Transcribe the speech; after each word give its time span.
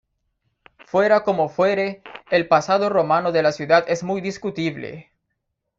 Fuera 0.87 1.23
como 1.23 1.47
fuere, 1.47 2.01
el 2.31 2.47
pasado 2.47 2.89
romano 2.89 3.31
de 3.31 3.43
la 3.43 3.51
ciudad 3.51 3.85
es 3.87 4.01
muy 4.01 4.19
discutible. 4.19 5.11